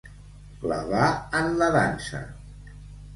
[0.61, 2.23] Clavar en la dansa.